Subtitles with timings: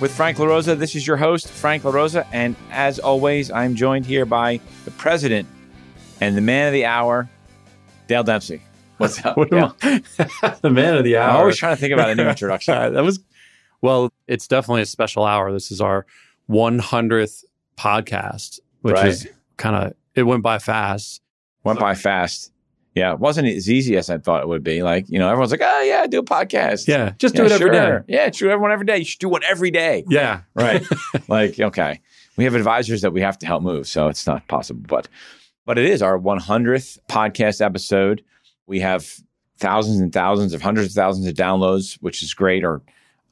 [0.00, 0.78] with Frank LaRosa.
[0.78, 2.26] This is your host, Frank LaRosa.
[2.32, 5.48] And as always, I'm joined here by the president
[6.20, 7.28] and the man of the hour,
[8.06, 8.62] Dale Dempsey.
[8.98, 9.36] What's up?
[9.50, 9.74] Dale?
[10.60, 11.30] the man of the hour.
[11.30, 12.74] I'm always trying to think about a new introduction.
[12.94, 13.20] that was
[13.80, 15.52] well, it's definitely a special hour.
[15.52, 16.06] This is our
[16.48, 17.44] 100th
[17.76, 19.08] podcast, which Right.
[19.08, 21.20] is kind of it went by fast.
[21.64, 22.52] Went by fast.
[22.94, 24.82] Yeah, it wasn't as easy as I thought it would be.
[24.82, 26.86] Like, you know, everyone's like, oh, yeah, do a podcast.
[26.86, 27.84] Yeah, just Yeah, do it every day.
[27.86, 28.04] sure.
[28.06, 28.50] Yeah, true.
[28.50, 28.98] Everyone every day.
[28.98, 30.04] You should do one every day.
[30.08, 30.86] Yeah, Right.
[31.28, 32.00] like, okay.
[32.36, 34.82] We have advisors that we have to help move, so it's not possible.
[34.88, 35.08] But
[35.66, 38.22] but it is our 100th podcast episode.
[38.66, 39.08] We have
[39.58, 42.82] thousands and thousands of hundreds of thousands of downloads, which is great, or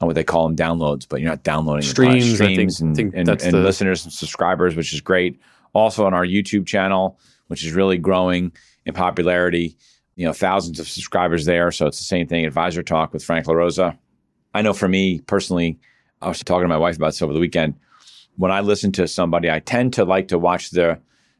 [0.01, 3.13] uh, what they call them downloads, but you're not downloading the Streams, think- and, think
[3.15, 5.39] and, and the- listeners and subscribers, which is great.
[5.73, 8.51] Also on our YouTube channel, which is really growing
[8.85, 9.77] in popularity.
[10.15, 11.71] You know, thousands of subscribers there.
[11.71, 12.45] So it's the same thing.
[12.45, 13.97] Advisor Talk with Frank LaRosa.
[14.53, 15.79] I know for me personally,
[16.21, 17.73] I was talking to my wife about this over the weekend.
[18.37, 20.99] When I listen to somebody, I tend to like to watch the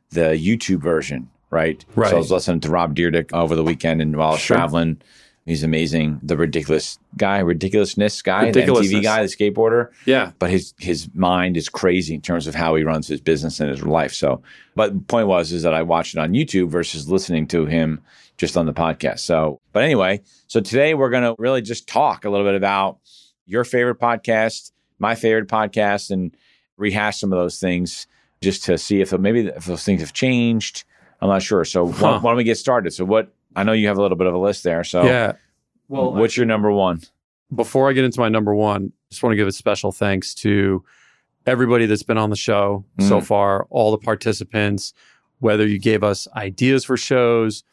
[0.10, 1.84] the YouTube version, right?
[1.96, 2.10] Right.
[2.10, 4.58] So I was listening to Rob Dyrdek over the weekend, and while I was Sure.
[4.58, 5.02] traveling,
[5.46, 6.20] he's amazing.
[6.24, 8.92] The ridiculous guy, ridiculousness guy, ridiculousness.
[8.92, 10.32] the MTV guy, the skateboarder yeah.
[10.40, 13.70] but his his mind is crazy in terms of how he runs his business and
[13.70, 14.14] his life.
[14.14, 14.42] So,
[14.76, 18.02] but the point was is that I watched it on YouTube versus listening to him
[18.38, 19.20] just on the podcast.
[19.20, 23.00] So, but anyway, so today we're going to really just talk a little bit about
[23.46, 26.36] your favorite podcast, my favorite podcast, and
[26.78, 28.08] rehash some of those things
[28.42, 30.84] just to see if maybe if those things have changed.
[31.22, 31.64] I'm not sure.
[31.64, 32.92] So, why, why don't we get started?
[32.92, 34.84] So, what I know you have a little bit of a list there.
[34.84, 35.34] So, yeah.
[35.88, 37.02] Well, what's your number one?
[37.54, 40.84] Before I get into my number one, just want to give a special thanks to
[41.46, 43.26] everybody that's been on the show so Mhm.
[43.26, 44.94] far, all the participants,
[45.40, 47.64] whether you gave us ideas for shows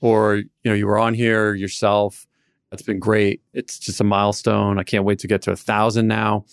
[0.00, 2.26] or you know you were on here yourself.
[2.72, 3.42] It's been great.
[3.52, 4.78] It's just a milestone.
[4.78, 6.44] I can't wait to get to a thousand now.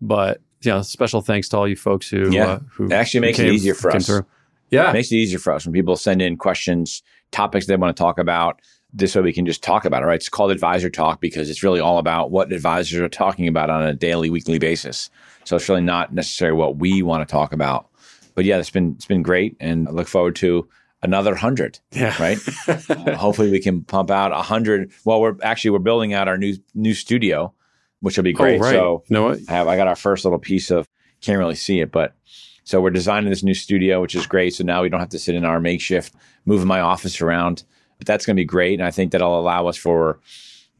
[0.00, 2.46] But you know, special thanks to all you folks who Yeah.
[2.46, 4.06] uh, who It actually makes it easier for us.
[4.06, 4.24] through.
[4.70, 7.02] Yeah, It makes it easier for us when people send in questions,
[7.34, 8.60] topics they want to talk about.
[8.92, 10.14] This way we can just talk about it, right?
[10.14, 13.82] It's called Advisor Talk because it's really all about what advisors are talking about on
[13.82, 15.10] a daily, weekly basis.
[15.42, 17.88] So it's really not necessarily what we want to talk about.
[18.36, 20.68] But yeah, it's been it's been great, and I look forward to
[21.02, 21.80] another hundred.
[21.92, 22.38] yeah, Right?
[22.88, 24.92] Uh, hopefully, we can pump out a hundred.
[25.04, 27.52] Well, we're actually we're building out our new new studio,
[28.00, 28.60] which will be great.
[28.60, 28.72] Oh, right.
[28.72, 29.40] So you know what?
[29.48, 30.88] I have I got our first little piece of
[31.20, 32.14] can't really see it, but
[32.64, 34.54] so we're designing this new studio, which is great.
[34.54, 36.14] So now we don't have to sit in our makeshift,
[36.46, 37.62] moving my office around.
[37.98, 40.18] But that's going to be great, and I think that'll allow us for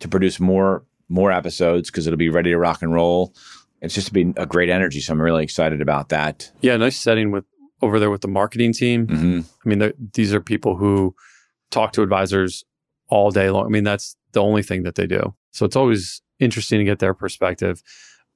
[0.01, 3.33] to produce more more episodes because it'll be ready to rock and roll.
[3.81, 6.51] It's just been a great energy, so I'm really excited about that.
[6.63, 7.45] Yeah, nice setting with
[7.83, 9.07] over there with the marketing team.
[9.07, 11.15] hmm I mean, these are people who
[11.71, 12.65] talk to advisors
[13.09, 13.67] all day long.
[13.67, 15.35] I mean, that's the only thing that they do.
[15.53, 17.83] So it's always interesting to get their perspective.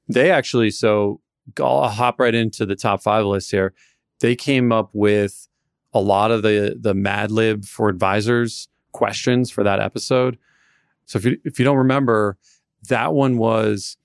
[0.09, 1.21] They actually, so
[1.59, 3.75] I'll hop right into the top five list here.
[4.21, 5.49] They came up with
[5.93, 10.39] a lot of the the Mad Lib for advisors questions for that episode.
[11.07, 12.37] So if you if you don't remember,
[12.89, 13.97] that one was,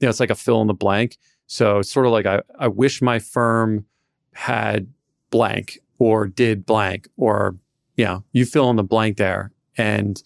[0.00, 1.18] you know, it's like a fill in the blank.
[1.46, 3.86] So it's sort of like I, I wish my firm
[4.34, 4.88] had
[5.30, 7.56] blank or did blank or
[7.96, 10.22] you know you fill in the blank there and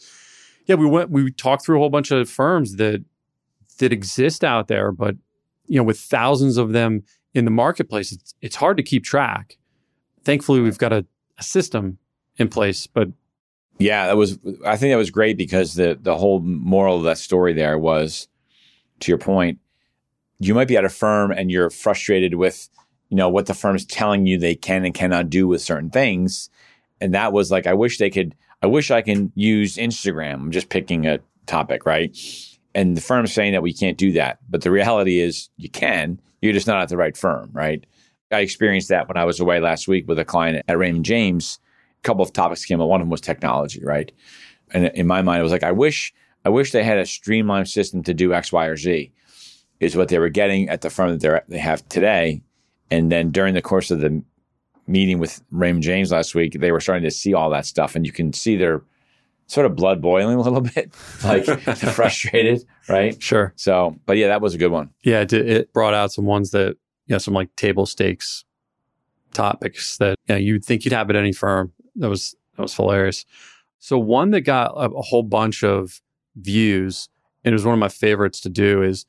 [0.67, 3.05] yeah we went we talked through a whole bunch of firms that
[3.79, 5.17] that exist out there but
[5.71, 9.57] you know with thousands of them in the marketplace it's, it's hard to keep track
[10.25, 11.07] thankfully we've got a,
[11.39, 11.97] a system
[12.37, 13.09] in place but
[13.81, 14.39] Yeah, that was.
[14.67, 18.29] I think that was great because the the whole moral of that story there was,
[19.01, 19.59] to your point,
[20.39, 22.69] you might be at a firm and you're frustrated with,
[23.09, 26.51] you know, what the firm's telling you they can and cannot do with certain things,
[27.01, 28.35] and that was like, I wish they could.
[28.63, 30.35] I wish I can use Instagram.
[30.35, 32.15] I'm just picking a topic, right?
[32.75, 36.21] And the firm's saying that we can't do that, but the reality is you can.
[36.41, 37.85] You're just not at the right firm, right?
[38.31, 41.59] I experienced that when I was away last week with a client at Raymond James
[42.01, 42.89] a couple of topics came up.
[42.89, 44.11] One of them was technology, right?
[44.73, 46.13] And in my mind, it was like, I wish,
[46.45, 49.13] I wish they had a streamlined system to do X, Y, or Z.
[49.81, 52.43] Is what they were getting at the firm that they have today.
[52.91, 54.23] And then during the course of the
[54.87, 58.05] meeting with Raymond James last week, they were starting to see all that stuff, and
[58.05, 58.83] you can see their
[59.51, 60.93] sort of blood boiling a little bit,
[61.25, 61.45] like
[61.95, 63.21] frustrated, right?
[63.21, 63.53] Sure.
[63.57, 64.91] So, but yeah, that was a good one.
[65.03, 66.77] Yeah, it, it brought out some ones that,
[67.07, 68.45] you know, some like table stakes
[69.33, 71.73] topics that you know, you'd think you'd have at any firm.
[71.97, 73.27] That was that was hilarious.
[73.79, 76.01] So one that got a, a whole bunch of
[76.37, 77.09] views,
[77.45, 79.05] and it was one of my favorites to do is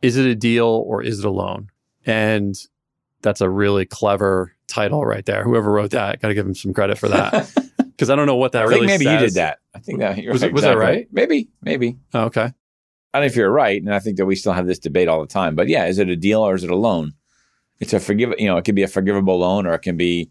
[0.00, 1.68] is it a deal or is it a loan?
[2.06, 2.54] And
[3.22, 5.44] that's a really clever title right there.
[5.44, 7.52] Whoever wrote that, got to give him some credit for that.
[8.00, 9.58] Because I don't know what that I really think maybe you did that.
[9.74, 11.06] I think that you're Was it- was that right?
[11.12, 11.98] Maybe, maybe.
[12.14, 12.44] Oh, okay.
[13.12, 15.06] I don't know if you're right, and I think that we still have this debate
[15.06, 15.54] all the time.
[15.54, 17.12] But yeah, is it a deal or is it a loan?
[17.78, 18.32] It's a forgive.
[18.38, 20.30] You know, it could be a forgivable loan, or it can be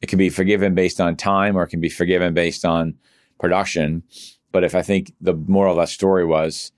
[0.00, 2.94] it can be forgiven based on time, or it can be forgiven based on
[3.38, 4.02] production.
[4.50, 6.72] But if I think the moral of that story was,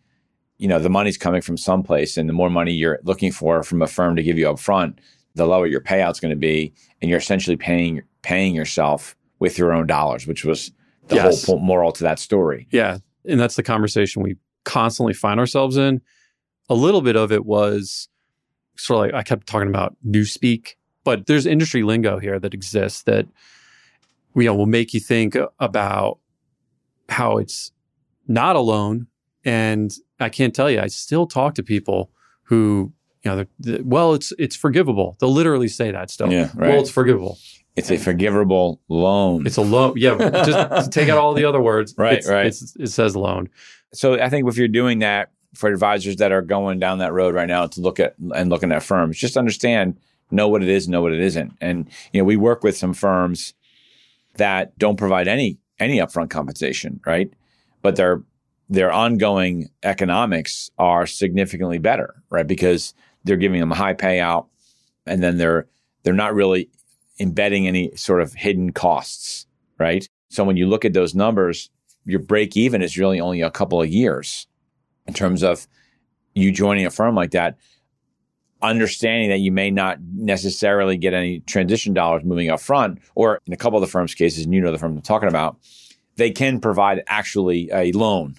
[0.58, 3.80] you know, the money's coming from someplace, and the more money you're looking for from
[3.80, 4.98] a firm to give you up front,
[5.36, 9.72] the lower your payout's going to be, and you're essentially paying paying yourself with your
[9.72, 10.70] own dollars, which was
[11.08, 11.44] the Yes.
[11.46, 12.68] whole moral to that story.
[12.70, 12.98] Yeah.
[13.26, 16.00] And that's the conversation we constantly find ourselves in.
[16.70, 18.08] A little bit of it was
[18.76, 23.02] sort of like I kept talking about newspeak, but there's industry lingo here that exists
[23.02, 23.26] that
[24.36, 26.18] you know will make you think about
[27.08, 27.72] how it's
[28.28, 29.08] not alone.
[29.44, 32.10] And I can't tell you, I still talk to people
[32.44, 32.92] who,
[33.24, 33.44] you know,
[33.82, 35.16] well, it's it's forgivable.
[35.18, 36.30] They'll literally say that stuff.
[36.30, 36.70] Yeah, right.
[36.70, 37.38] Well, it's forgivable.
[37.76, 39.46] It's a forgivable loan.
[39.46, 39.94] It's a loan.
[39.96, 41.94] Yeah, just take out all the other words.
[41.96, 42.46] Right, it's- right.
[42.46, 43.48] it's- it says loan.
[43.94, 47.34] so I think if you're doing that for advisors that are going down that road
[47.34, 49.98] right now to look at and looking at firms, just understand,
[50.30, 51.52] know what it is, know what it isn't.
[51.60, 53.54] And you know, we work with some firms
[54.36, 57.30] that don't provide any any upfront compensation, right?
[57.82, 58.22] But their
[58.68, 62.46] their ongoing economics are significantly better, right?
[62.46, 64.46] Because they're giving them a high payout
[65.06, 65.66] and then they're
[66.02, 66.70] they're not really
[67.20, 69.46] embedding any sort of hidden costs,
[69.78, 70.08] right?
[70.30, 71.70] So when you look at those numbers,
[72.04, 74.46] your break even is really only a couple of years
[75.06, 75.66] in terms of
[76.34, 77.56] you joining a firm like that,
[78.62, 83.52] understanding that you may not necessarily get any transition dollars moving up front, or in
[83.52, 85.58] a couple of the firm's cases, and you know the firm I'm talking about,
[86.16, 88.36] they can provide actually a loan,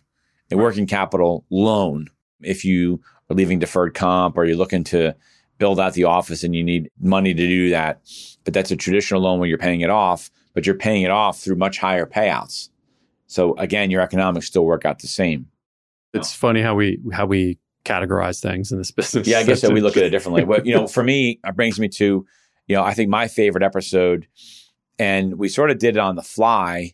[0.51, 2.07] a working capital loan.
[2.41, 5.15] If you are leaving deferred comp or you're looking to
[5.63, 8.01] build out the office and you need money to do that,
[8.43, 11.39] but that's a traditional loan where you're paying it off, but you're paying it off
[11.39, 12.67] through much higher payouts.
[13.27, 15.47] So again, your economics still work out the same.
[16.13, 19.25] It's funny how we how we categorize things in this business.
[19.25, 20.43] Yeah, I guess that we look at it differently.
[20.43, 22.25] But you know, for me, it brings me to,
[22.67, 24.27] you know, I think my favorite episode,
[24.99, 26.93] and we sort of did it on the fly,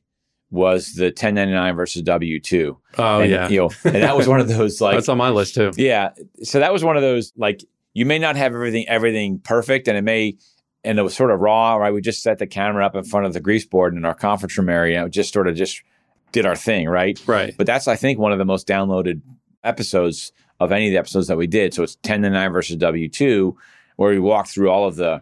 [0.52, 2.78] was the 1099 versus W two.
[3.00, 5.32] Oh and, yeah, you know, and that was one of those like, that's on my
[5.32, 5.72] list too.
[5.76, 6.12] yeah.
[6.44, 7.64] So that was one of those like
[7.94, 10.38] you may not have everything everything perfect, and it may.
[10.82, 11.94] And it was sort of raw, right?
[11.94, 14.58] We just set the camera up in front of the grease board in our conference
[14.58, 15.84] room area, and just sort of just
[16.32, 17.22] did our thing, right?
[17.28, 17.54] Right.
[17.58, 19.22] But that's, I think, one of the most downloaded
[19.64, 21.74] episodes of any of the episodes that we did.
[21.74, 23.54] So it's 10 to 9 versus W2,
[23.96, 25.22] where we walk through all of the,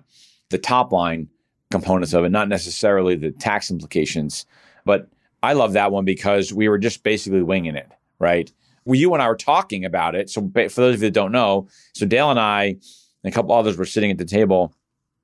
[0.49, 1.29] the top line
[1.71, 4.45] components of it, not necessarily the tax implications.
[4.85, 5.09] But
[5.43, 8.51] I love that one because we were just basically winging it, right?
[8.88, 10.30] Well, you and I were talking about it.
[10.30, 12.80] So for those of you that don't know, so Dale and I and
[13.25, 14.74] a couple others were sitting at the table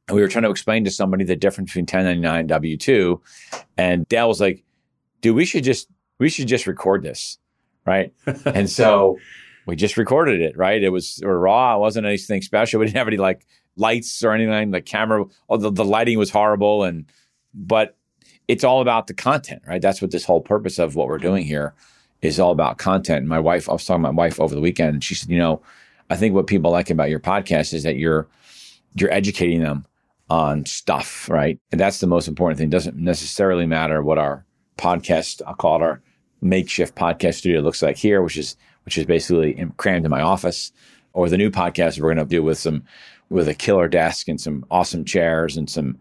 [0.09, 3.21] and we were trying to explain to somebody the difference between 1099 and W2.
[3.77, 4.65] And Dale was like,
[5.21, 5.87] dude, we should just
[6.19, 7.37] we should just record this,
[7.85, 8.13] right?
[8.45, 9.17] and so
[9.65, 10.83] we just recorded it, right?
[10.83, 11.77] It was or raw.
[11.77, 12.81] It wasn't anything special.
[12.81, 13.45] We didn't have any like
[13.77, 14.71] lights or anything.
[14.71, 17.05] The camera, oh, the, the lighting was horrible, and
[17.53, 17.95] but
[18.49, 19.81] it's all about the content, right?
[19.81, 21.73] That's what this whole purpose of what we're doing here
[22.23, 23.25] is all about content.
[23.25, 25.37] My wife, I was talking to my wife over the weekend, and she said, you
[25.37, 25.61] know,
[26.09, 28.27] I think what people like about your podcast is that you're
[28.95, 29.85] you're educating them
[30.29, 31.59] on stuff, right?
[31.71, 32.67] And that's the most important thing.
[32.67, 34.45] It doesn't necessarily matter what our
[34.77, 36.01] podcast, I'll call it our
[36.41, 40.71] makeshift podcast studio looks like here, which is which is basically crammed in my office,
[41.13, 42.83] or the new podcast we're going to do with some
[43.29, 45.97] with a killer desk and some awesome chairs and some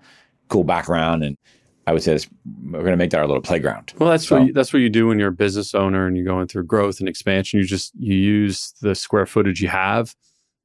[0.49, 1.23] cool background.
[1.25, 1.37] And
[1.87, 2.29] I would say this,
[2.65, 3.93] we're going to make that our little playground.
[3.99, 6.17] Well, that's So- what you, that's what you do when you're a business owner and
[6.17, 7.59] you're going through growth and expansion.
[7.59, 10.15] You just you use the square footage you have.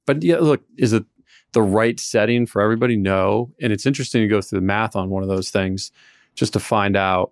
[0.05, 1.05] But yeah, look, is it
[1.53, 2.95] the right setting for everybody?
[2.97, 3.51] No.
[3.61, 5.91] And it's interesting to go through the math on one of those things
[6.35, 7.31] just to find out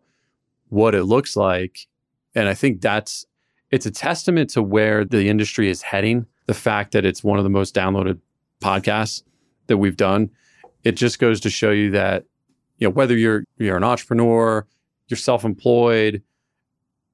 [0.70, 1.88] what it looks like.
[2.34, 3.26] And I think that's
[3.72, 6.26] it's a testament to where the industry is heading.
[6.48, 8.20] The fact that it's one of the most downloaded
[8.62, 9.24] podcasts
[9.68, 10.32] that we've done.
[10.84, 12.26] It just goes to show you that
[12.78, 14.66] you know whether you're you're an entrepreneur,
[15.08, 16.22] you're self-employed,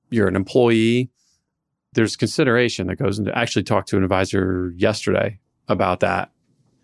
[0.09, 1.09] you're an employee,
[1.93, 3.37] there's consideration that goes into.
[3.37, 6.31] I actually talked to an advisor yesterday about that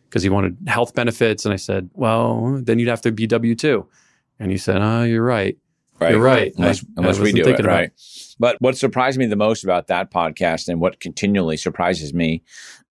[0.10, 3.56] because he wanted health benefits, and I said, well, then you'd have to be W
[3.56, 3.88] two,
[4.40, 5.58] and he said, oh, you're right.
[6.00, 6.12] right?
[6.12, 6.54] You're right.
[6.58, 7.92] Unless, I- I we do it, right?
[8.40, 12.44] But what surprised me the most about that podcast and what continually surprises me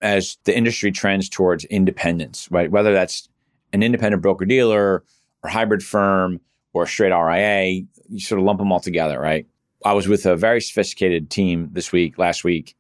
[0.02, 2.70] as the industry trends towards independence, right?
[2.70, 3.28] Whether that's
[3.72, 5.04] an independent broker dealer
[5.46, 6.40] or hybrid firm
[6.72, 9.46] or straight RIA, you sort of lump them all together, right?
[9.84, 12.74] I was with a very sophisticated team this week, last week,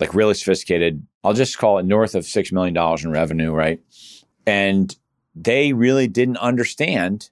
[0.00, 1.06] like really sophisticated.
[1.22, 3.80] I'll just call it north of $6 million in revenue, right?
[4.46, 4.96] And
[5.34, 7.30] they really didn't understand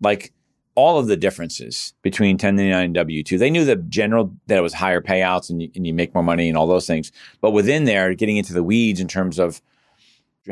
[0.00, 0.32] like
[0.74, 3.38] all of the differences between 1099 and W2.
[3.38, 6.22] They knew the general that it was higher payouts and you, and you make more
[6.22, 7.10] money and all those things.
[7.40, 9.62] But within there, getting into the weeds in terms of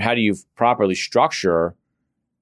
[0.00, 1.74] how do you properly structure,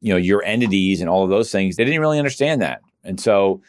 [0.04, 2.82] you know, your entities and all of those things, they didn't really understand that.
[3.04, 3.62] And so,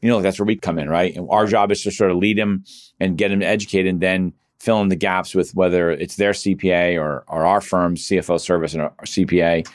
[0.00, 1.12] you know, that's where we come in, right?
[1.16, 2.62] And our job is to sort of lead them
[3.00, 6.96] and get them educated and then fill in the gaps with whether it's their CPA
[6.96, 9.68] or, or our firm's CFO service and our CPA.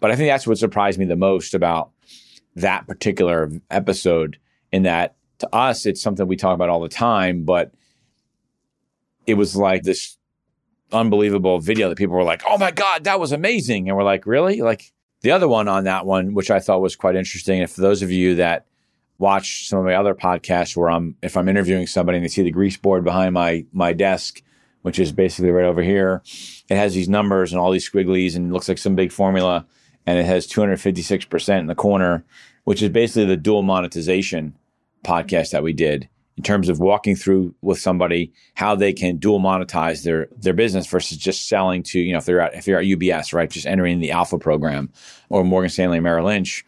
[0.00, 1.92] But I think that's what surprised me the most about
[2.56, 4.36] that particular episode
[4.70, 7.72] in that to us it's something we talk about all the time but
[9.26, 10.18] it was like this
[10.92, 14.26] unbelievable video that people were like oh my god that was amazing and we're like
[14.26, 17.70] really like the other one on that one which i thought was quite interesting and
[17.70, 18.66] for those of you that
[19.18, 22.42] watch some of my other podcasts where i'm if i'm interviewing somebody and they see
[22.42, 24.42] the grease board behind my my desk
[24.82, 26.22] which is basically right over here
[26.68, 29.66] it has these numbers and all these squigglies and looks like some big formula
[30.06, 32.24] and it has 256% in the corner,
[32.64, 34.54] which is basically the dual monetization
[35.04, 39.40] podcast that we did in terms of walking through with somebody how they can dual
[39.40, 42.78] monetize their their business versus just selling to, you know, if they're at if you're
[42.78, 44.90] at UBS, right, just entering the alpha program
[45.28, 46.64] or Morgan Stanley Merrill Lynch.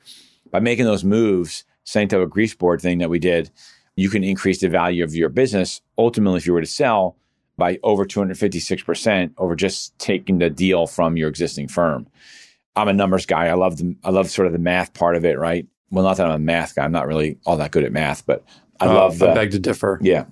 [0.51, 3.51] By making those moves, same type of grease board thing that we did,
[3.97, 7.17] you can increase the value of your business ultimately if you were to sell
[7.57, 12.07] by over 256% over just taking the deal from your existing firm.
[12.77, 13.47] I'm a numbers guy.
[13.47, 15.67] I love the I love sort of the math part of it, right?
[15.91, 16.85] Well, not that I'm a math guy.
[16.85, 18.45] I'm not really all that good at math, but
[18.81, 19.99] I Uh, love the I beg to differ.
[20.03, 20.25] yeah.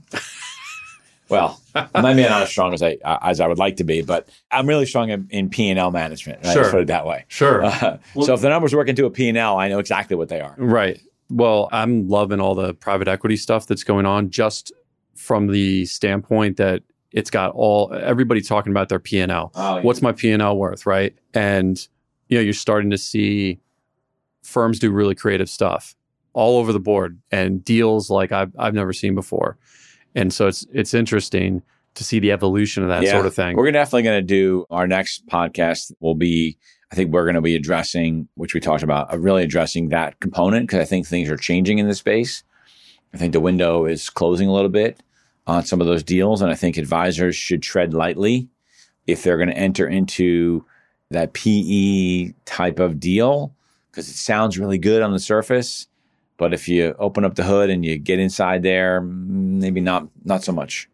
[1.29, 4.29] well, I may not as strong as I as I would like to be, but
[4.51, 6.45] I'm really strong in, in P and L management.
[6.45, 6.53] Right?
[6.53, 6.71] Sure.
[6.71, 7.25] Put it that way.
[7.29, 7.65] Sure.
[7.65, 10.29] Uh, so if the numbers work into a P and L, I know exactly what
[10.29, 10.55] they are.
[10.59, 11.01] Right.
[11.31, 14.73] Well, I'm loving all the private equity stuff that's going on just
[15.15, 16.83] from the standpoint that
[17.13, 19.53] it's got all everybody talking about their P&L.
[19.55, 21.15] Oh, What's my P&L worth, right?
[21.33, 21.79] And
[22.29, 23.61] you know, you're starting to see
[24.43, 25.95] firms do really creative stuff
[26.35, 29.59] all over the board and deals like I've I've never seen before.
[30.15, 31.63] And so it's it's interesting
[31.95, 33.13] to see the evolution of that Yeah.
[33.13, 33.57] sort of thing.
[33.57, 36.57] We're definitely going to do our next podcast will be
[36.91, 40.21] I think we're going to be addressing which we talked about, uh, really addressing that
[40.21, 42.45] component because I think things are changing in the space.
[43.15, 45.03] I think the window is closing a little bit
[45.47, 48.49] on some of those deals and I think advisors should tread lightly
[49.07, 50.65] if they're going to enter into
[51.11, 53.55] that PE type of deal
[53.93, 55.87] because it sounds really good on the surface,
[56.39, 60.43] but if you open up the hood and you get inside there, maybe not not
[60.43, 60.89] so much.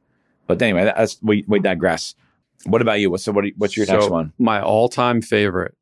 [0.46, 2.14] But anyway, that's we we digress.
[2.66, 3.10] What about you?
[3.10, 3.44] What's so what?
[3.46, 4.32] you- What's your next one?
[4.38, 5.74] My all-time favorite.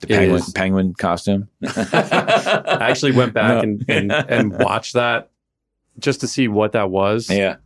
[0.00, 1.48] The penguin is- penguin costume.
[1.66, 3.60] I actually went back No.
[3.60, 5.30] and, and and watched that
[5.98, 7.28] just to see what that was.
[7.30, 7.56] yeah,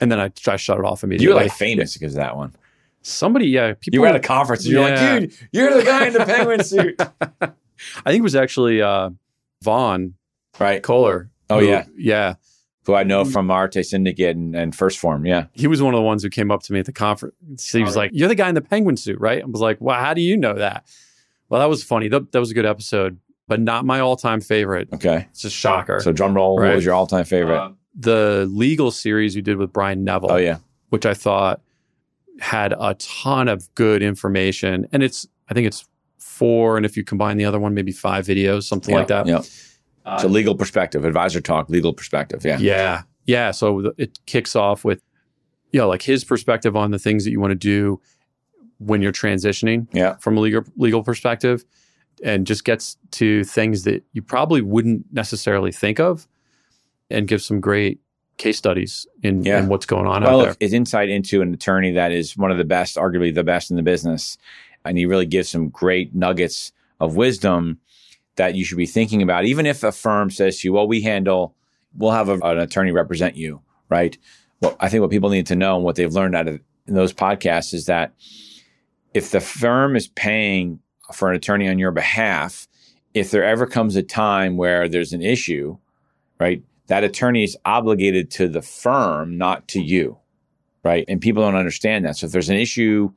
[0.00, 1.24] And then I, I shut it off immediately.
[1.26, 2.54] you were like famous because of that one.
[3.02, 3.96] somebody, yeah, people.
[3.96, 4.64] You were at a conference.
[4.64, 5.12] and You're Yeah.
[5.14, 7.00] like, dude, you're the guy in the penguin suit,
[8.04, 9.10] I think it was actually uh,
[9.62, 10.14] Vaughn
[10.58, 10.82] right?
[10.82, 11.30] Kohler.
[11.50, 11.84] Oh, who- yeah.
[11.96, 12.34] yeah.
[12.86, 15.26] Who I know from Arete Syndicate and, and First Form.
[15.26, 17.72] Yeah, He was one of the ones who came up to me at the conference.
[17.72, 19.78] He was Oh, like, "You're the guy in the penguin suit, right?" I was like,
[19.80, 20.86] "Well, how do you know that?"
[21.48, 22.06] Well, that was funny.
[22.06, 23.18] That, that was a good episode,
[23.48, 24.88] but not my all-time favorite.
[24.94, 25.26] okay.
[25.30, 25.98] It's a shocker.
[25.98, 26.54] So drum roll.
[26.56, 27.58] What was your all time favorite?
[27.58, 30.30] Uh, the legal series you did with Brian Neville.
[30.30, 30.58] oh yeah,
[30.90, 31.60] which I thought
[32.38, 34.86] had a ton of good information.
[34.92, 35.84] And it's, I think it's
[36.18, 36.76] four.
[36.76, 39.26] And if you combine the other one, maybe five videos, something like that.
[39.26, 39.42] Yeah.
[40.04, 42.44] Uh, So legal perspective, advisor talk, legal perspective.
[42.44, 42.58] Yeah.
[42.58, 43.02] yeah.
[43.26, 43.50] Yeah.
[43.50, 45.02] So it kicks off with,
[45.72, 48.00] you know, like his perspective on the things that you want to do
[48.78, 50.16] when you're transitioning Yeah.
[50.16, 51.64] from a legal, legal perspective
[52.22, 56.28] and just gets to things that you probably wouldn't necessarily think of
[57.10, 58.00] and gives some great
[58.38, 59.58] case studies in, Yeah.
[59.58, 60.56] in what's going on well, out there.
[60.60, 63.76] it's insight into an attorney that is one of the best, arguably the best in
[63.76, 64.36] the business.
[64.88, 67.80] And he really gives some great nuggets of wisdom
[68.36, 69.44] that you should be thinking about.
[69.44, 71.54] Even if a firm says to you, well, we handle,
[71.96, 74.16] we'll have a, an attorney represent you, right?
[74.60, 77.12] Well, I think what people need to know and what they've learned out of those
[77.12, 78.14] podcasts is that
[79.14, 80.80] if the firm is paying
[81.12, 82.68] for an attorney on your behalf,
[83.14, 85.78] if there ever comes a time where there's an issue,
[86.38, 90.18] right, that attorney is obligated to the firm, not to you,
[90.84, 91.04] right?
[91.08, 92.16] And people don't understand that.
[92.16, 93.12] So if there's an issue,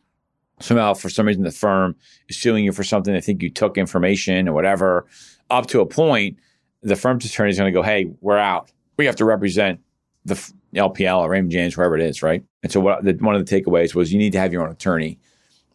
[0.60, 1.96] somehow for some reason the firm
[2.28, 5.06] is suing you for something, they think you took information or whatever,
[5.50, 6.38] up to a point,
[6.82, 8.72] the firm's attorney is going to go, hey, we're out.
[8.98, 9.80] We have to represent
[10.26, 10.36] the
[10.76, 12.44] LPL or Raymond James, wherever it is, right?
[12.64, 14.72] And so what the, one of the takeaways was you need to have your own
[14.72, 15.20] attorney.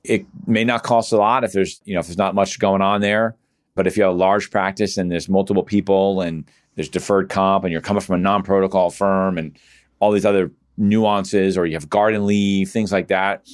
[0.05, 2.83] It may not cost a lot if there's you know if there's not much going
[2.83, 3.37] on there,
[3.75, 7.65] but if you have a large practice and there's multiple people and there's deferred comp
[7.65, 9.59] and you're coming from a non-protocol firm and
[10.01, 13.47] all these other nuances, or you have garden leave, things like that,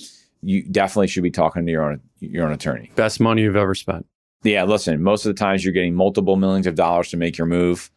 [0.42, 2.90] you definitely should be talking to your own your own attorney.
[2.96, 4.06] Best money you've ever spent.
[4.42, 7.46] Yeah, listen, most of the times you're getting multiple millions of dollars to make your
[7.46, 7.90] move.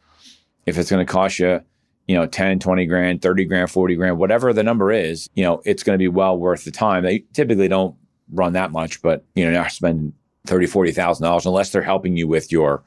[0.66, 1.60] If it's going to cost you
[2.06, 5.62] you know, 10, 20 grand, 30 grand, 40 grand, whatever the number is, you know,
[5.64, 7.02] it's going to be well worth the time.
[7.02, 7.96] They typically don't
[8.30, 10.12] run that much, but, you know, not spend
[10.46, 12.82] 30, $40,000 unless they're helping you with your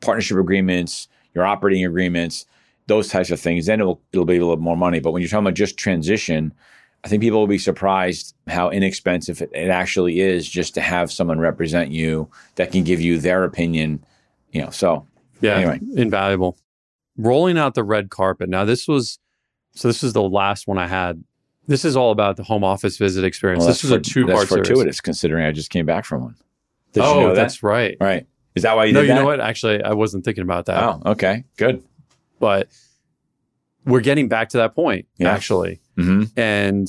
[0.00, 2.44] partnership agreements, your operating agreements,
[2.88, 3.66] those types of things.
[3.66, 5.00] Then it'll, it'll be a little more money.
[5.00, 6.52] But when you're talking about just transition,
[7.04, 11.12] I think people will be surprised how inexpensive it, it actually is just to have
[11.12, 14.04] someone represent you that can give you their opinion,
[14.52, 15.06] you know, so
[15.40, 15.80] Yeah, Anyway.
[15.96, 16.58] invaluable.
[17.16, 18.48] Rolling out the red carpet.
[18.48, 19.18] Now, this was
[19.74, 19.88] so.
[19.88, 21.22] This is the last one I had.
[21.66, 23.60] This is all about the home office visit experience.
[23.60, 24.68] well, this was a two part That's series.
[24.68, 26.36] fortuitous considering I just came back from one.
[26.92, 27.34] Did oh, you know that?
[27.34, 27.96] that's right.
[28.00, 28.26] Right.
[28.54, 29.14] Is that why you no, you that?
[29.16, 29.40] know what?
[29.40, 30.82] Actually, I wasn't thinking about that.
[30.82, 31.44] Oh, okay.
[31.56, 31.82] Good.
[32.40, 32.68] But
[33.84, 35.32] we're getting back to that point, Yeah.
[35.32, 35.80] actually.
[35.98, 36.88] Hmm And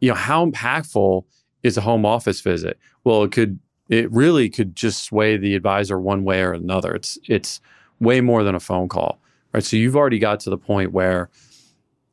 [0.00, 1.24] you know, how impactful
[1.62, 2.78] is a home office visit?
[3.04, 3.58] Well, it could
[3.88, 6.94] it really could just sway the advisor one way or another.
[6.94, 7.60] It's it's
[7.98, 9.20] way more than a phone call.
[9.52, 9.64] Right.
[9.64, 11.28] So you've already got to the point where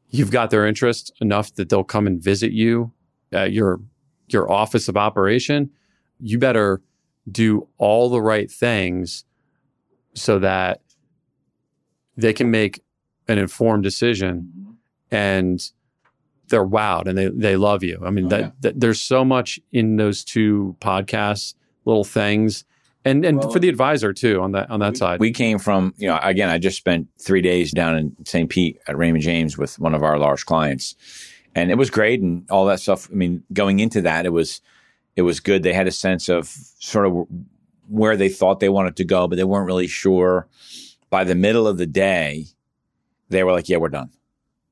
[0.10, 2.92] you've got their interest enough that they'll come and visit you
[3.32, 3.80] at your
[4.28, 5.70] your office of operation.
[6.20, 6.82] You better
[7.30, 9.26] do all the right things
[10.14, 10.82] so that
[12.16, 12.82] they can make
[13.28, 14.78] an informed decision
[15.12, 15.72] and
[16.50, 18.01] they're wowed and they they love you.
[18.06, 18.51] I mean, Oh, that, yeah.
[18.62, 21.54] that there's so much in those two podcasts,
[21.86, 22.63] little things,
[23.06, 25.20] and and Well, for the advisor too on that on that side.
[25.20, 28.50] We came from, you know, again, I just spent three days down in St.
[28.50, 30.96] Pete at Raymond James with one of our large clients.
[31.56, 33.10] And it was great and all that stuff.
[33.12, 34.62] I mean, going into that, it was
[35.16, 35.63] it was good.
[35.63, 36.48] They had a sense of
[36.79, 37.27] sort of
[37.90, 40.48] where they thought they wanted to go, but they weren't really sure.
[41.10, 42.46] By the middle of the day,
[43.29, 44.12] they were like, Yeah, we're done.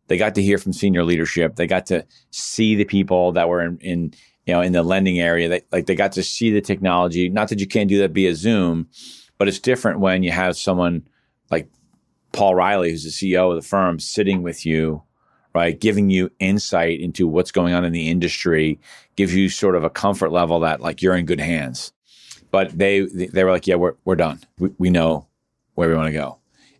[0.07, 1.55] They got to hear from senior leadership.
[1.55, 4.13] They got to see the people that were in, in
[4.45, 5.49] you know, in the lending area.
[5.49, 7.29] They, like they got to see the technology.
[7.29, 8.87] Not that you can't do that via Zoom,
[9.37, 11.07] but it's different when you have someone
[11.49, 11.69] like
[12.31, 15.03] Paul Reilly, who's the CEO of the firm, sitting with you,
[15.53, 18.79] right, giving you insight into what's going on in the industry,
[19.15, 21.91] gives you sort of a comfort level that like you're in good hands.
[22.51, 24.39] But they they were like, yeah, we're we're done.
[24.59, 25.27] We, we know
[25.73, 26.37] where we want to go,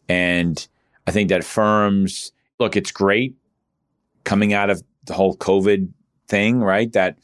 [0.07, 0.65] and
[1.07, 3.35] I think that firms look, it's great
[4.23, 5.89] coming out of the whole COVID
[6.27, 6.91] thing, right?
[6.93, 7.17] That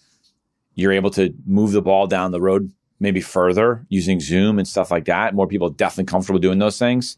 [0.75, 4.91] you're able to move the ball down the road maybe further using Zoom and stuff
[4.91, 5.33] like that.
[5.33, 7.17] More people are definitely comfortable doing those things.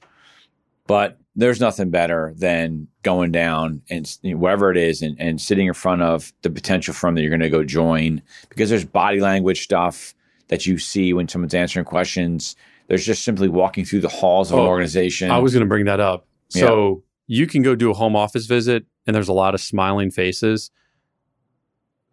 [0.88, 5.42] But there's nothing better than going down and you know, wherever it is and, and
[5.42, 8.86] sitting in front of the potential firm that you're going to go join because there's
[8.86, 10.14] body language stuff
[10.48, 12.56] that you see when someone's answering questions.
[12.88, 15.32] There's just simply walking through the halls of an Oh, organization.
[15.32, 16.28] I was going to bring that up.
[16.50, 20.12] So you can go do a home office visit, and there's a lot of smiling
[20.12, 20.72] faces.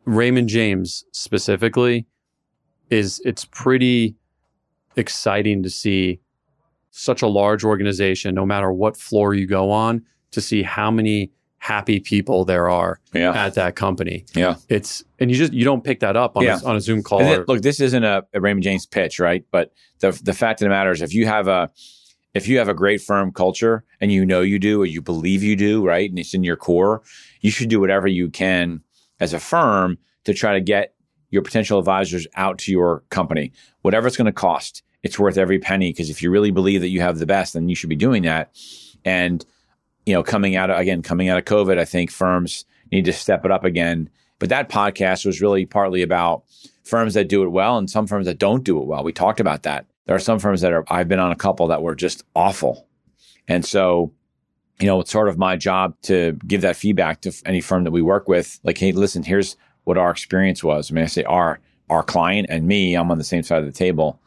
[0.04, 2.06] Raymond James specifically
[2.90, 4.16] is it's pretty
[4.96, 6.20] exciting to see
[6.90, 11.30] such a large organization, no matter what floor you go on, to see how many
[11.58, 13.32] happy people there are yeah.
[13.32, 14.24] at that company.
[14.34, 14.56] Yeah.
[14.68, 16.58] It's and you just you don't pick that up on, Yeah.
[16.62, 17.20] a, on a Zoom call.
[17.22, 19.44] Or- it- look, this isn't a, a Raymond James pitch, right?
[19.50, 21.70] But the the fact of the matter is, if you have a
[22.34, 25.42] if you have a great firm culture and you know you do or you believe
[25.42, 27.02] you do, right, and it's in your core,
[27.40, 28.82] you should do whatever you can
[29.18, 30.94] as a firm to try to get
[31.30, 34.82] your potential advisors out to your company, whatever it's going to cost.
[35.02, 37.68] It's worth every penny because if you really believe that you have the best, then
[37.68, 38.54] you should be doing that.
[39.04, 39.44] And
[40.06, 43.12] you know, coming out of, again, coming out of COVID, I think firms need to
[43.12, 44.10] step it up again.
[44.38, 46.44] But that podcast was really partly about
[46.84, 49.04] firms that do it well and some firms that don't do it well.
[49.04, 49.86] We talked about that.
[50.06, 52.88] There are some firms that are, I've been on a couple that were just awful.
[53.46, 54.12] And so,
[54.80, 57.90] you know, it's sort of my job to give that feedback to any firm that
[57.90, 58.58] we work with.
[58.64, 60.90] Like, hey, listen, here's what our experience was.
[60.90, 63.66] I mean, I say our, our client and me, I'm on the same side of
[63.66, 64.20] the table.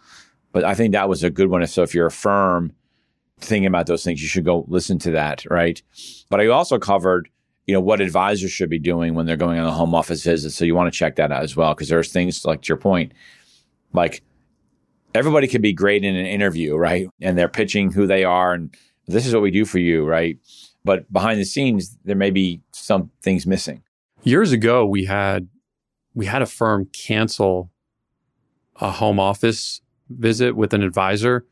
[0.52, 1.66] But I think that was a good one.
[1.68, 2.74] So if you're a firm
[3.40, 5.82] thinking about those things, you should go listen to that, right?
[6.30, 7.30] But I also covered,
[7.66, 10.52] you know, what advisors should be doing when they're going on a home office visit.
[10.52, 12.78] So you want to check that out as well, because there's things like to your
[12.78, 13.14] point,
[13.94, 14.22] like
[15.14, 17.08] everybody can be great in an interview, right?
[17.22, 18.76] And they're pitching who they are and
[19.08, 20.38] this is what we do for you, right?
[20.86, 23.84] But behind the scenes, there may be some things missing.
[24.24, 25.50] years ago we had
[26.14, 27.70] we had a firm cancel
[28.78, 31.46] a home office visit with an advisor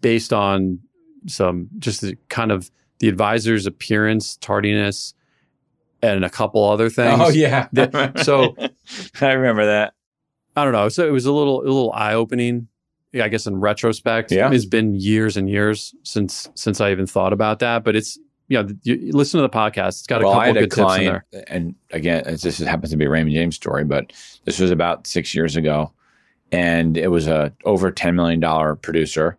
[0.00, 0.80] based on
[1.26, 5.14] some just the, kind of the advisor's appearance, tardiness,
[6.02, 7.20] and a couple other things.
[7.20, 7.68] Oh yeah.
[8.22, 8.54] So
[9.20, 9.94] I remember that.
[10.56, 10.88] I don't know.
[10.88, 12.68] So it was a little a little eye opening.
[13.14, 14.50] I guess in retrospect, Yeah.
[14.52, 17.84] it's been years and years since since I even thought about that.
[17.84, 18.18] But it's
[18.48, 19.88] you know you, listen to the podcast.
[20.00, 21.26] It's got well, a I couple had a good tips in there.
[21.48, 24.12] and again, this happens to be a Raymond James story, but
[24.44, 25.92] this was about six years ago,
[26.52, 29.38] and it was a over ten million dollar producer.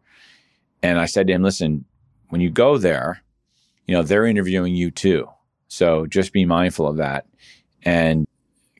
[0.82, 1.86] And I said to him, "Listen,
[2.29, 3.21] when you go there,
[3.86, 5.27] you know they're interviewing you too,
[5.67, 7.25] so just be mindful of that."
[7.84, 8.25] And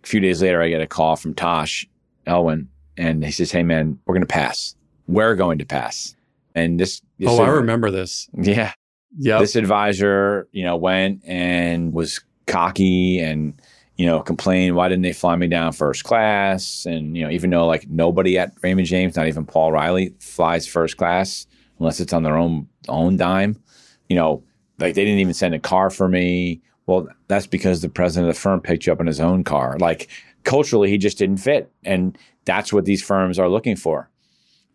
[0.04, 1.88] a few days later, I get a call from Tash
[2.26, 4.76] Elwyn, and he says, "Hey, man, we're going to pass.
[5.10, 6.16] We're going to pass."
[6.56, 8.28] And this, this Oh, I remember this.
[8.34, 8.74] yeah,
[9.18, 13.54] Yeah, this advisor, you know, went and was cocky and,
[13.98, 16.86] you know, complained, why didn't they fly me down first class?
[16.86, 20.68] And, you know, even though like nobody at Raymond James, not even Paul Reilly, flies
[20.68, 21.46] first class
[21.80, 23.62] unless it's on their own own dime,
[24.10, 24.44] you know,
[24.80, 26.62] like they didn't even send a car for me.
[26.88, 29.78] Well, that's because the president of the firm picked you up in his own car.
[29.80, 30.10] Like
[30.44, 31.72] culturally, he just didn't fit.
[31.84, 34.10] And that's what these firms are looking for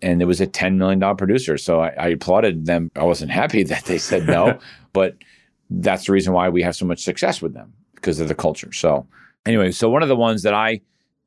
[0.02, 1.57] and it was a $10 million producer.
[1.57, 2.90] So I, I applauded them.
[2.96, 4.59] I wasn't happy that they said no,
[4.92, 5.16] but
[5.70, 8.72] that's the reason why we have so much success with them because of the culture.
[8.72, 9.07] So
[9.46, 10.80] anyway, so one of the ones that I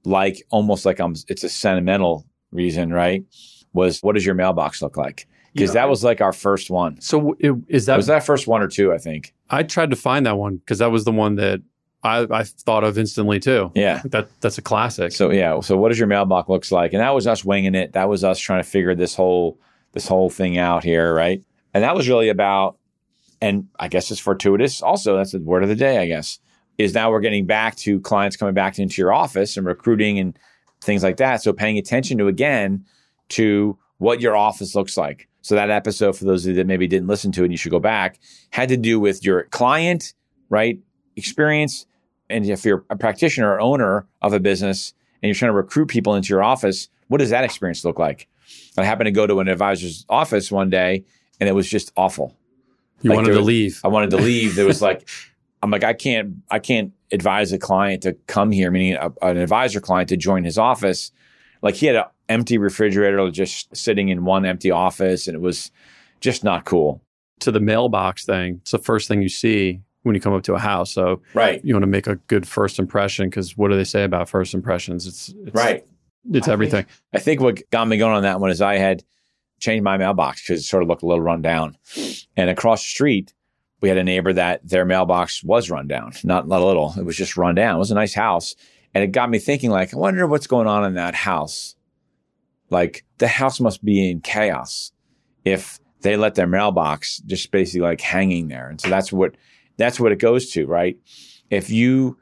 [0.05, 3.23] like almost like I'm, it's a sentimental reason, right?
[3.73, 5.27] Was what does your mailbox look like?
[5.53, 5.81] Because Yeah.
[5.81, 7.01] that was like our first one.
[7.01, 9.33] So it, is that, was that first one or two, I think.
[9.49, 11.61] I tried to find that one because that was the one that
[12.03, 13.71] I, I thought of instantly too.
[13.75, 14.01] Yeah.
[14.05, 15.11] That that's a classic.
[15.11, 16.93] So yeah, so what does your mailbox looks like?
[16.93, 17.93] And that was us winging it.
[17.93, 19.59] That was us trying to figure this whole
[19.93, 21.43] this whole thing out here, right?
[21.73, 22.77] And that was really about,
[23.41, 24.81] and I guess it's fortuitous.
[24.81, 25.97] Also, that's the word of the day.
[25.97, 26.39] I guess
[26.77, 30.37] is now we're getting back to clients coming back into your office and recruiting and
[30.81, 31.41] things like that.
[31.41, 32.85] So paying attention to again
[33.29, 35.27] to what your office looks like.
[35.41, 37.57] So that episode, for those of you that maybe didn't listen to it, and you
[37.57, 38.19] should go back,
[38.51, 40.13] had to do with your client,
[40.49, 40.79] right?
[41.17, 41.85] Experience.
[42.29, 45.87] And if you're a practitioner or owner of a business and you're trying to recruit
[45.87, 48.27] people into your office, what does that experience look like?
[48.77, 51.03] I happened to go to an advisor's office one day
[51.39, 52.35] and it was just awful.
[53.01, 53.81] you like wanted there to leave.
[53.83, 54.55] I wanted to leave.
[54.55, 55.07] There was like,
[55.63, 59.37] I'm like, I can't, I can't advise a client to come here, meaning a, an
[59.37, 61.11] advisor client to join his office.
[61.61, 65.71] Like he had an empty refrigerator just sitting in one empty office and it was
[66.19, 67.01] just not cool.
[67.39, 68.59] to the mailbox thing.
[68.61, 70.91] It's the first thing you see when you come up to a house.
[70.91, 71.63] So Right.
[71.63, 74.53] you want to make a good first impression because what do they say about first
[74.53, 75.05] impressions?
[75.05, 75.85] It's, it's Right.
[76.31, 76.85] It's everything.
[77.13, 79.03] I think what got me going on that one is I had
[79.59, 81.77] changed my mailbox because it sort of looked a little run down.
[82.35, 83.33] And across the street,
[83.81, 86.93] we had a neighbor that their mailbox was run down, not, not a little.
[86.97, 87.75] It was just run down.
[87.75, 88.55] It was a nice house.
[88.93, 91.75] And it got me thinking, like, I wonder what's going on in that house.
[92.69, 94.91] Like, the house must be in chaos
[95.45, 98.69] if they let their mailbox just basically like hanging there.
[98.69, 99.35] And so that's what
[99.77, 100.97] that's what it goes to, right?
[101.49, 102.17] If you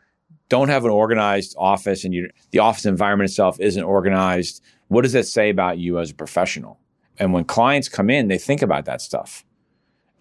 [0.49, 5.13] don't have an organized office and you the office environment itself isn't organized, what does
[5.13, 6.79] that say about you as a professional?
[7.17, 9.43] And when clients come in, they think about that stuff.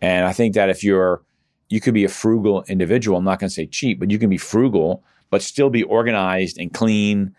[0.01, 1.23] And I think that if you're
[1.68, 4.31] you could be a frugal individual, I'm not going to say cheap, but you can
[4.31, 7.35] be frugal but still be organized and clean.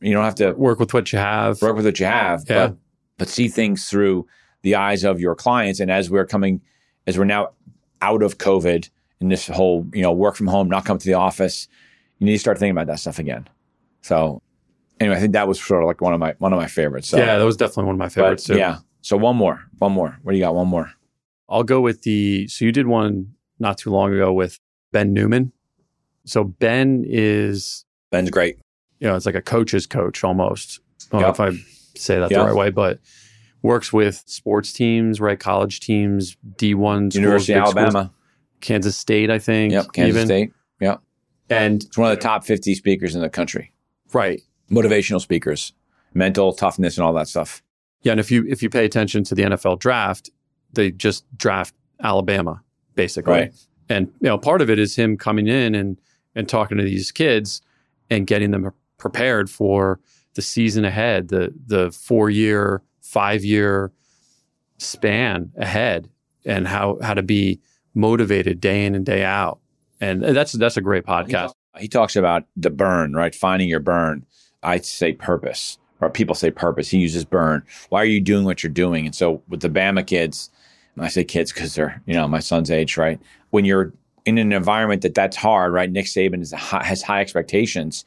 [0.00, 1.60] You don't have to Work with what you have.
[1.60, 2.68] work with what you have, Yeah.
[2.68, 2.76] but
[3.18, 4.26] but see things through
[4.62, 5.80] the eyes of your clients.
[5.80, 6.60] And as we're coming,
[7.06, 7.50] as we're now
[8.00, 8.88] out of COVID
[9.20, 11.68] and this whole you know work from home, not come to the office,
[12.18, 13.48] you need to start thinking about that stuff again.
[14.02, 14.42] So
[15.00, 17.08] anyway, I think that was sort of like one of my one of my favorites.
[17.08, 18.56] So, yeah, that was definitely one of my but, favorites too.
[18.56, 18.78] yeah.
[19.02, 20.18] So one more, one more.
[20.22, 20.54] What do you got?
[20.54, 20.90] One more.
[21.48, 22.48] I'll go with the.
[22.48, 24.58] So you did one not too long ago with
[24.92, 25.52] Ben Newman.
[26.24, 28.58] So Ben is, Ben's great.
[28.98, 30.80] you know, it's like a coach's coach almost.
[31.12, 31.56] I don't know if I
[31.96, 32.40] say that Yeah.
[32.40, 32.98] the right way, but
[33.62, 35.38] works with sports teams, right?
[35.38, 37.90] College teams, D1 schools, University of Alabama.
[37.90, 38.10] schools.
[38.66, 39.72] Kansas State, I think.
[39.72, 39.92] Yep.
[39.92, 40.26] Kansas even.
[40.26, 40.52] State.
[40.80, 41.00] Yep.
[41.48, 43.72] And It's one of the top 50 speakers in the country.
[44.12, 44.40] right.
[44.68, 45.72] Motivational speakers,
[46.12, 47.62] mental toughness, and all that stuff.
[48.02, 50.28] Yeah, and if you if you pay attention to the NFL draft,
[50.72, 52.60] they just draft Alabama
[52.96, 53.32] basically.
[53.32, 53.54] Right.
[53.88, 56.00] And you know, part of it is him coming in and
[56.34, 57.62] and talking to these kids
[58.10, 60.00] and getting them prepared for
[60.34, 63.92] the season ahead, the the 4-year, 5-year
[64.78, 66.08] span ahead
[66.44, 67.60] and how how to be
[67.96, 69.58] motivated day in and day out.
[70.00, 71.52] And that's that's a great podcast.
[71.78, 73.34] He talks about the burn, right?
[73.34, 74.24] Finding your burn.
[74.62, 76.88] I say purpose, or people say purpose.
[76.88, 77.64] He uses burn.
[77.88, 79.06] Why are you doing what you're doing?
[79.06, 80.50] And so with the Bama kids,
[80.94, 83.20] and I say kids because they're, you know, my son's age, right?
[83.50, 83.92] When you're
[84.24, 85.90] in an environment that that's hard, right?
[85.90, 88.04] Nick Saban high, has high expectations.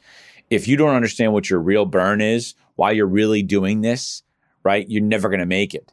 [0.50, 4.22] If you don't understand what your real burn is, why you're really doing this,
[4.64, 4.88] right?
[4.88, 5.92] You're never going to make it.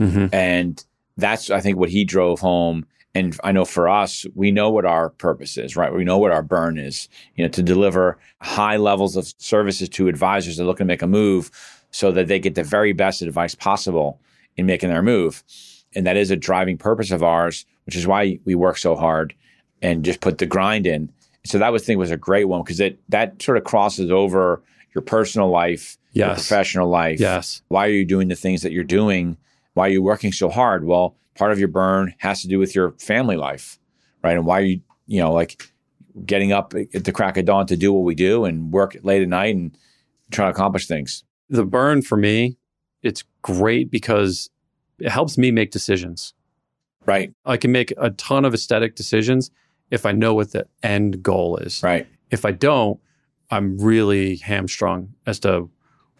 [0.00, 0.32] Mhm.
[0.32, 0.84] And
[1.16, 2.86] that's I think what he drove home.
[3.18, 5.92] And I know for us, we know what our purpose is, right?
[5.92, 10.06] We know what our burn is, you know, to deliver high levels of services to
[10.06, 11.50] advisors that are looking to make a move
[11.90, 14.20] so that they get the very best advice possible
[14.56, 15.42] in making their move.
[15.96, 19.34] And that is a driving purpose of ours, which is why we work so hard
[19.82, 21.10] and just put the grind in.
[21.44, 24.12] So that was I think was a great one because it that sort of crosses
[24.12, 24.62] over
[24.94, 26.26] your personal life, yes.
[26.26, 27.18] your professional life.
[27.18, 27.62] Yes.
[27.66, 29.36] Why are you doing the things that you're doing?
[29.74, 30.84] Why are you working so hard?
[30.84, 33.78] Well, part of your burn has to do with your family life,
[34.22, 34.36] right?
[34.36, 35.70] And why are you, you know, like
[36.26, 39.22] getting up at the crack of dawn to do what we do and work late
[39.22, 39.76] at night and
[40.30, 41.22] try to accomplish things.
[41.48, 42.58] The burn for me,
[43.02, 44.50] it's great because
[44.98, 46.34] it helps me make decisions.
[47.06, 47.32] Right.
[47.46, 49.50] I can make a ton of aesthetic decisions
[49.90, 51.82] if I know what the end goal is.
[51.82, 52.06] Right.
[52.30, 53.00] If I don't,
[53.50, 55.70] I'm really hamstrung as to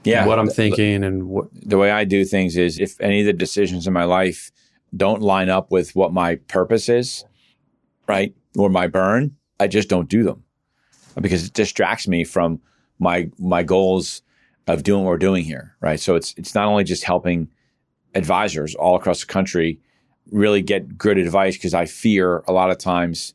[0.04, 0.24] Yeah.
[0.26, 1.48] what I'm The- thinking and what.
[1.52, 4.50] The way I do things is if any of the decisions in my life
[4.96, 7.24] don't line up with what my purpose is,
[8.06, 10.44] right, or my burn, I just don't do them
[11.20, 12.60] because it distracts me from
[12.98, 14.22] my my goals
[14.66, 16.00] of doing what we're doing here, right?
[16.00, 17.48] So it's it's not only just helping
[18.14, 19.80] advisors all across the country
[20.30, 23.34] really get good advice because I fear a lot of times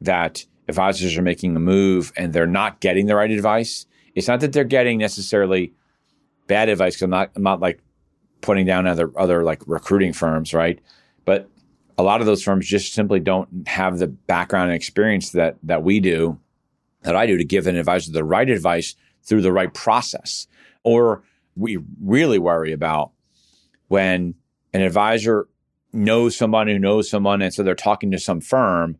[0.00, 3.86] that advisors are making a move and they're not getting the right advice.
[4.14, 5.72] It's not that they're getting necessarily
[6.46, 6.96] bad advice.
[6.96, 7.80] Cause I'm not, I'm not like
[8.44, 10.78] putting down other, other like recruiting firms, right?
[11.24, 11.48] But
[11.96, 15.82] a lot of those firms just simply don't have the background and experience that, that
[15.82, 16.38] we do,
[17.02, 20.46] that I do to give an advisor the right advice through the right process.
[20.82, 21.22] Or
[21.56, 23.12] we really worry about
[23.88, 24.34] when
[24.72, 25.48] an advisor
[25.92, 27.40] knows someone who knows someone.
[27.40, 28.98] And so they're talking to some firm,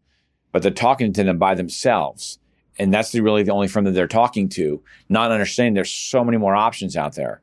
[0.52, 2.38] but they're talking to them by themselves.
[2.78, 6.24] And that's the, really the only firm that they're talking to, not understanding there's so
[6.24, 7.42] many more options out there.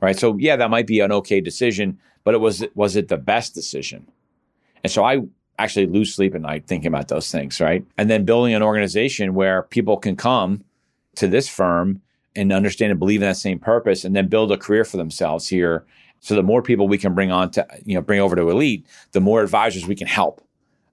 [0.00, 0.18] Right.
[0.18, 3.54] So yeah, that might be an okay decision, but it was was it the best
[3.54, 4.06] decision?
[4.82, 5.22] And so I
[5.58, 7.84] actually lose sleep at night thinking about those things, right?
[7.98, 10.64] And then building an organization where people can come
[11.16, 12.00] to this firm
[12.34, 15.48] and understand and believe in that same purpose and then build a career for themselves
[15.48, 15.84] here.
[16.20, 18.86] So the more people we can bring on to, you know, bring over to Elite,
[19.12, 20.40] the more advisors we can help.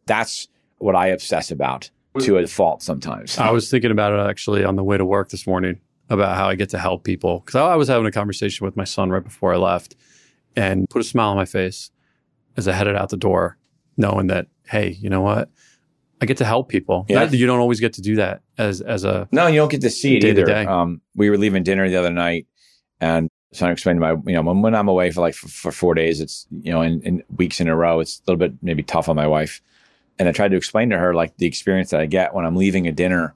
[0.06, 0.48] That's
[0.80, 1.90] what I obsess about
[2.20, 3.38] to a fault sometimes.
[3.38, 6.48] I was thinking about it actually on the way to work this morning about how
[6.48, 9.24] I get to help people because I was having a conversation with my son right
[9.24, 9.96] before I left
[10.56, 11.92] and put a smile on my face
[12.56, 13.58] as I headed out the door,
[13.98, 15.50] knowing that hey, you know what,
[16.22, 17.06] I get to help people.
[17.08, 17.26] Yeah.
[17.26, 19.82] That- you don't always get to do that as as a No, you don't get
[19.82, 20.46] to see it either.
[20.46, 20.66] day.
[20.66, 22.48] Um, we were leaving dinner the other night,
[23.00, 25.48] and so I explained to my, you know, when, when I'm away for like for,
[25.48, 28.40] for four days, it's you know, in, in weeks in a row, it's a little
[28.40, 29.62] bit maybe tough on my wife.
[30.20, 32.56] And I tried to explain to her like the experience that I get when I'm
[32.56, 33.36] leaving a dinner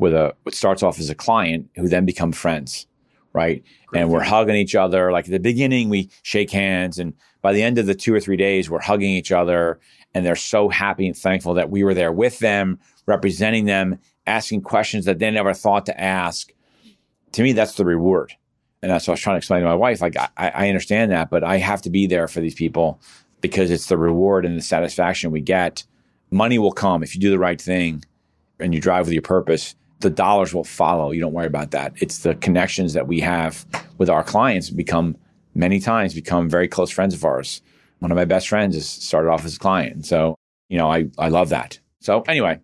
[0.00, 2.86] with a what starts off as a client who then become friends,
[3.32, 3.62] right?
[3.94, 5.12] And we're hugging each other.
[5.12, 8.20] Like at the beginning, we shake hands, and by the end of the two or
[8.20, 9.78] three days, we're hugging each other,
[10.14, 14.62] and they're so happy and thankful that we were there with them, representing them, asking
[14.62, 16.52] questions that they never thought to ask.
[17.32, 18.32] To me, that's the reward.
[18.82, 20.00] And that's what I was trying to explain to my wife.
[20.00, 23.00] Like, I, I understand that, but I have to be there for these people
[23.40, 25.84] because it's the reward and the satisfaction we get.
[26.30, 28.04] Money will come if you do the right thing
[28.58, 29.74] and you drive with your purpose.
[30.00, 31.12] The dollars will follow.
[31.12, 31.92] You don't worry about that.
[31.96, 33.66] It's the connections that we have
[33.98, 35.16] with our clients become
[35.54, 37.60] many times become very close friends of ours.
[37.98, 40.06] One of my best friends has started off as a client.
[40.06, 40.36] So,
[40.68, 41.78] you know, I, I love that.
[42.00, 42.60] So anyway,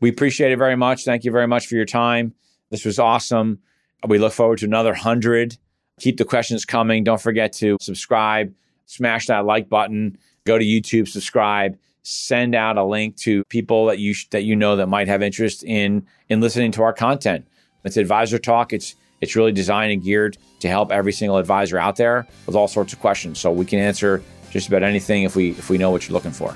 [0.00, 1.04] we appreciate it very much.
[1.04, 2.34] Thank you very much for your time.
[2.70, 3.60] This was awesome.
[4.06, 5.56] We look forward to another hundred.
[5.98, 7.04] Keep the questions coming.
[7.04, 8.54] Don't forget to subscribe,
[8.86, 13.98] smash that like button, go to YouTube, subscribe, send out a link to people that
[13.98, 17.46] you sh- that you know that might have interest in in listening to our content.
[17.84, 18.72] It's Advisor Talk.
[18.72, 22.68] It's it's really designed and geared to help every single advisor out there with all
[22.68, 23.38] sorts of questions.
[23.38, 26.32] So we can answer just about anything if we if we know what you're looking
[26.32, 26.54] for.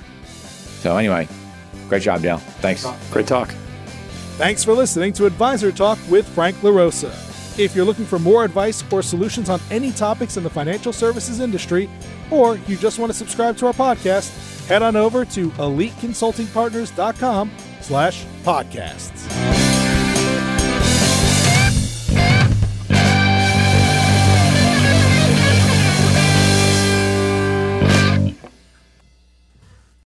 [0.81, 1.29] So anyway,
[1.89, 2.39] great job, Dale.
[2.39, 2.87] Thanks.
[3.11, 3.49] great talk.
[4.37, 7.13] Thanks for listening to Advisor Talk with Frank LaRosa.
[7.57, 11.39] If you're looking for more advice or solutions on any topics in the financial services
[11.39, 11.89] industry,
[12.33, 14.33] or you just want to subscribe to our podcast,
[14.67, 17.51] head on over to eliteconsultingpartners.com
[17.81, 19.64] slash podcasts.